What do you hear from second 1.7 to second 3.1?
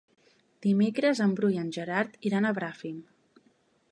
Gerard iran a Bràfim.